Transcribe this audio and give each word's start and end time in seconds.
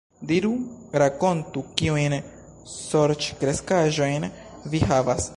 Diru, 0.29 0.51
rakontu, 1.01 1.61
kiujn 1.81 2.15
sorĉkreskaĵojn 2.71 4.27
vi 4.73 4.83
havas? 4.93 5.29